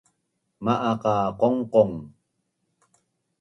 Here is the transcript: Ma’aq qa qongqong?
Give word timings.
Ma’aq 0.63 0.97
qa 1.03 1.13
qongqong? 1.39 1.95